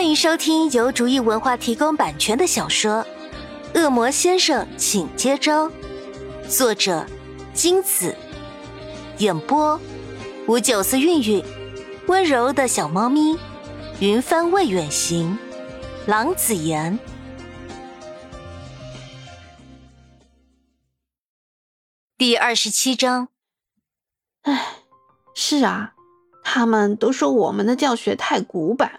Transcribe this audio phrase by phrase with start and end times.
[0.00, 3.04] 欢迎收听由竹意文化提供版权的小说
[3.78, 5.68] 《恶魔先生，请接招》，
[6.48, 7.04] 作者
[7.52, 8.16] 金子，
[9.18, 9.78] 演播
[10.48, 11.44] 五九四韵韵，
[12.06, 13.38] 温柔的小猫咪，
[14.00, 15.38] 云帆未远行，
[16.06, 16.98] 郎子言。
[22.16, 23.28] 第二十七章。
[24.44, 24.76] 唉，
[25.34, 25.92] 是啊，
[26.42, 28.98] 他们都说我们的教学太古板。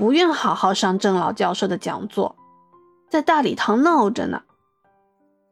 [0.00, 2.34] 不愿好好上郑老教授的讲座，
[3.10, 4.40] 在大礼堂闹着呢。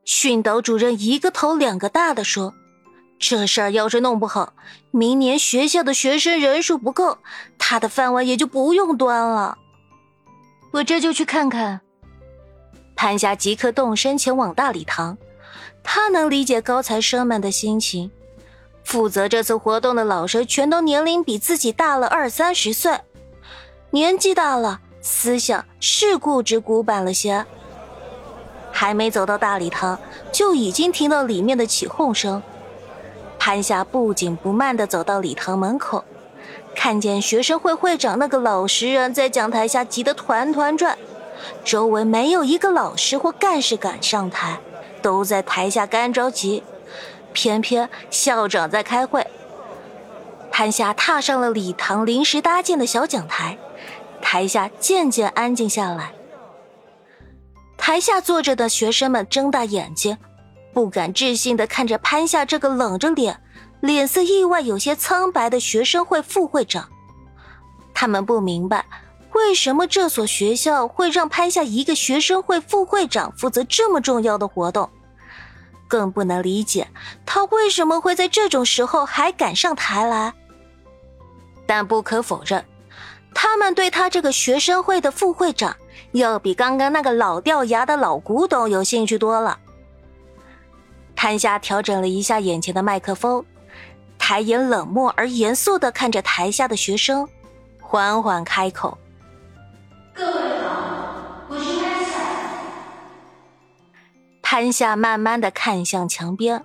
[0.07, 2.55] 训导主任一个头两个大的说
[3.21, 4.55] ：“这事儿要是弄不好，
[4.91, 7.19] 明年学校的学生人数不够，
[7.59, 9.59] 他的饭碗也就不用端了。”
[10.73, 11.83] 我这就去看看。
[12.97, 15.19] 潘夏即刻动身前往大礼堂，
[15.83, 18.11] 他能理解高材生们的心情。
[18.83, 22.99] 负责这次活动的老师全都年龄比自己大了二三十岁。
[23.91, 27.47] 年纪大了，思想是固执古板了些。
[28.71, 29.99] 还没走到大礼堂，
[30.31, 32.43] 就已经听到里面的起哄声。
[33.39, 36.05] 潘夏不紧不慢地走到礼堂门口，
[36.77, 40.99] 看见学生会会长那个老实人在讲台下急得团团转，
[41.65, 44.61] 周围没有一个老师或干事敢上台，
[45.01, 46.63] 都在台下干着急。
[47.33, 49.27] 偏偏校长在开会。
[50.51, 53.57] 潘夏踏上了礼堂临时搭建的小讲台。
[54.31, 56.13] 台下渐渐安静下来。
[57.79, 60.19] 台下坐着的学生们睁大眼睛，
[60.75, 63.41] 不敢置信的看着潘夏这个冷着脸、
[63.81, 66.91] 脸色意外有些苍白的学生会副会长。
[67.95, 68.85] 他们不明白
[69.33, 74.91] 为什么这所学校会让潘夏一个学生会副会长负责这么重要的活动，
[75.89, 76.87] 更不能理解
[77.25, 80.35] 他为什么会在这种时候还敢上台来。
[81.67, 82.63] 但不可否认。
[83.41, 85.77] 他们对他这个学生会的副会长，
[86.11, 89.61] 要比刚刚那个老掉牙的老古董有兴趣多了。
[91.15, 93.45] 潘夏调整了一下眼前的麦克风，
[94.19, 97.29] 抬眼冷漠而严肃的看着台下的学生，
[97.81, 98.99] 缓缓开口
[100.13, 100.33] ：“各位
[100.67, 102.19] 好，我是潘夏。”
[104.43, 106.65] 潘夏慢慢的看向墙边，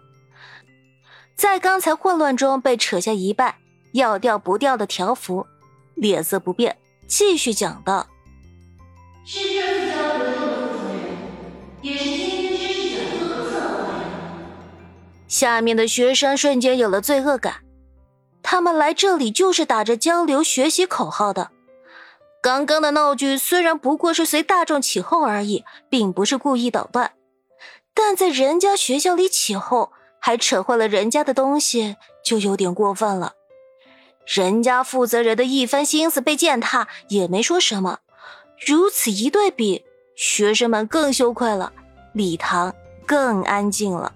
[1.36, 3.58] 在刚才混乱中被扯下一半，
[3.92, 5.46] 要掉不掉的条幅。
[5.96, 6.78] 脸色不变，
[7.08, 8.08] 继续讲道
[9.26, 11.06] ：“是这次交流的负责人，
[11.81, 14.06] 也是今天知识讲座的策划人。”
[15.28, 17.58] 下面的学生瞬间有了罪恶感，
[18.42, 21.52] 他们来这里就是打着交流学习口号的。
[22.42, 27.14] 刚刚的闹剧虽然不过是随大众起哄而已，并不是故意捣乱，
[27.94, 29.90] 但在人家学校里起哄，
[30.20, 33.34] 还扯坏了人家的东西，就有点过分了。
[34.25, 38.00] 人家负责人的一番心思被践踏，也没说什么。
[38.66, 39.84] 如此一对比，
[40.16, 41.73] 学生们更羞愧了，
[42.13, 42.73] 礼堂
[43.06, 44.13] 更安静了。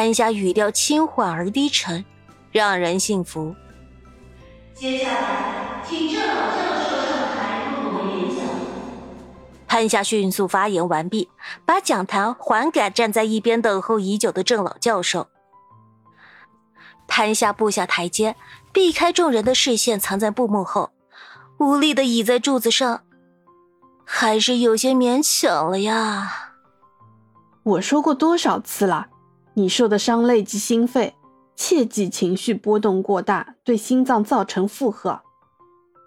[0.00, 2.02] 潘夏语调轻缓而低沉，
[2.52, 3.54] 让人信服。
[4.74, 8.46] 接下来，请郑老教授上台为我们演讲。
[9.68, 11.28] 潘夏迅速发言完毕，
[11.66, 15.28] 把讲坛还给站在一边等候已久的郑老教授。
[17.06, 18.36] 潘夏步下台阶，
[18.72, 20.92] 避开众人的视线，藏在布幕后，
[21.58, 23.02] 无力的倚在柱子上，
[24.06, 26.54] 还是有些勉强了呀。
[27.64, 29.08] 我说过多少次了，
[29.60, 31.12] 你受的伤累及心肺，
[31.54, 35.20] 切忌情绪波动过大，对心脏造成负荷。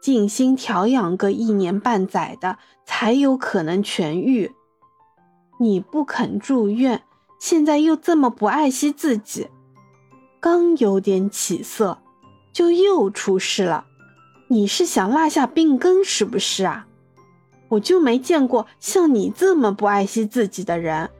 [0.01, 4.51] 静心调养个一年半载的，才有可能痊愈。
[5.59, 7.03] 你不肯住院，
[7.39, 9.47] 现在又这么不爱惜自己。
[10.39, 11.99] 刚有点起色，
[12.51, 13.85] 就又出事了。
[14.47, 16.87] 你是想落下病根是不是啊？
[17.69, 21.11] 我就没见过像你这么不爱惜自己的人。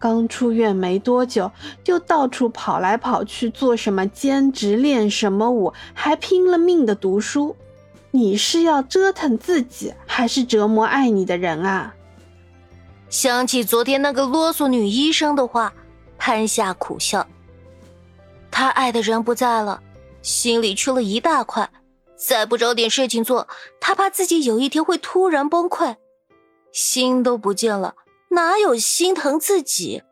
[0.00, 1.52] 刚出院没多久，
[1.84, 7.54] 就到处跑来跑去，做什么兼职，练什么舞，还拼了命的读书。
[8.10, 11.94] 你是要折腾自己，还是折磨爱你的人啊？
[13.10, 15.74] 想起昨天那个啰嗦女医生的话，
[16.16, 17.26] 潘夏苦笑。
[18.50, 19.82] 他爱的人不在了，
[20.22, 21.68] 心里缺了一大块，
[22.16, 23.46] 再不找点事情做，
[23.78, 25.96] 他怕自己有一天会突然崩溃，
[26.72, 27.94] 心都不见了，
[28.32, 30.02] 哪有心疼自己？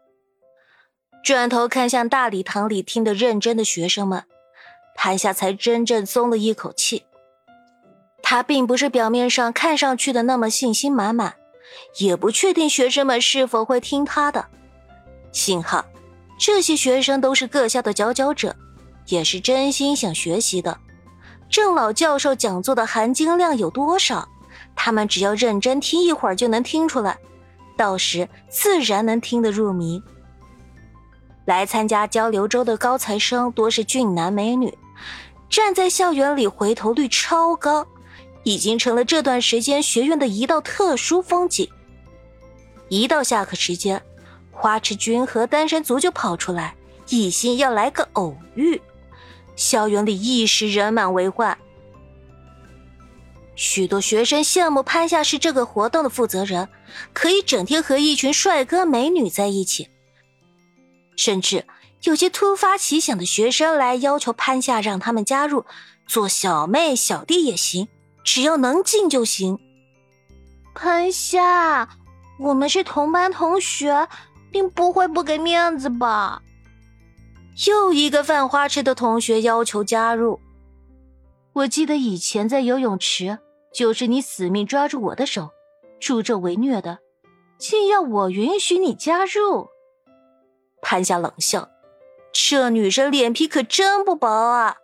[1.22, 4.24] 转头看向大礼堂里听得认真的学生们，
[4.96, 7.04] 潘夏才真正松了一口气。
[8.20, 11.36] 他并不是表面上看上去的那么信心满满，
[11.98, 14.46] 也不确定学生们是否会听他的。
[15.30, 15.84] 幸好，
[16.36, 18.56] 这些学生都是各校的佼佼者，
[19.06, 20.76] 也是真心想学习的。
[21.48, 24.28] 郑老教授讲座的含金量有多少？
[24.74, 27.16] 他们只要认真听一会儿就能听出来，
[27.78, 30.02] 到时自然能听得入迷。
[31.46, 34.76] 来参加交流周的高材生多是俊男美女，
[35.48, 37.86] 站在校园里回头率超高。
[38.44, 41.68] 已经成了这段时间学院的一道特殊风景。
[42.88, 44.00] 一到下课时间，
[44.50, 46.74] 花痴君和单身族就跑出来，
[47.08, 48.80] 一心要来个偶遇。
[49.54, 51.58] 校园里一时人满为患。
[53.58, 56.68] 许多学生羡慕潘夏是这个活动的负责人，
[57.12, 59.88] 可以整天和一群帅哥美女在一起。
[61.16, 61.66] 甚至
[62.02, 65.66] 有些突发奇想的学生来要求潘夏让他们加入，
[66.06, 67.88] 做小妹小弟也行。
[68.22, 69.58] 只要能进就行。
[70.72, 71.88] 潘夏，
[72.38, 74.06] 我们是同班同学，
[74.52, 76.42] 你不会不给面子吧？
[77.66, 80.38] 又一个犯花痴的同学要求加入。
[81.54, 83.38] 我记得以前在游泳池，
[83.78, 85.50] 就是你死命抓住我的手，
[86.00, 86.98] 助纣为虐的，
[87.58, 89.68] 竟要我允许你加入。
[90.82, 91.68] 潘夏冷笑
[92.34, 94.78] ：“这女生脸皮可真不薄啊！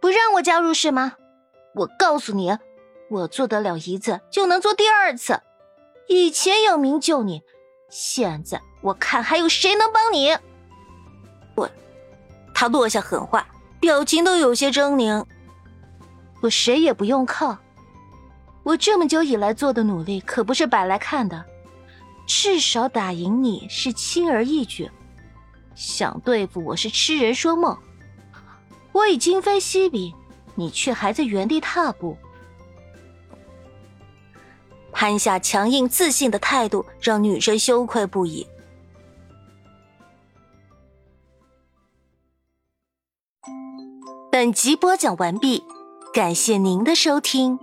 [0.00, 1.16] 不让我加入是吗？”
[1.76, 2.56] 我告诉你，
[3.10, 5.42] 我做得了一次就能做第二次。
[6.08, 7.42] 以前有名救你，
[7.90, 10.34] 现在我看还有谁能帮你？
[11.54, 11.68] 我，
[12.54, 13.46] 他落下狠话，
[13.78, 15.22] 表情都有些狰狞。
[16.40, 17.58] 我谁也不用靠，
[18.64, 21.44] 我这么久以来做的努力可不是摆来看的，
[22.26, 24.90] 至少打赢你是轻而易举，
[25.76, 27.78] 想对付我是痴人说梦。
[28.90, 30.12] 我已今非昔比。
[30.56, 32.16] 你却还在原地踏步。
[34.92, 38.46] 潘夏强硬自信的态度让女生羞愧不已。
[44.30, 45.64] 本集播讲完毕，
[46.12, 47.58] 感谢您的收听。